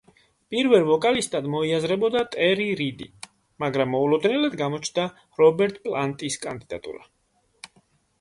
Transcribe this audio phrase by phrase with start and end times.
[0.53, 3.07] პირველ ვოკალისტად მოიაზრებოდა ტერი რიდი,
[3.65, 5.05] მაგრამ მოულოდნელად გამოჩნდა
[5.43, 7.05] რობერტ პლანტის კანდიდატურა.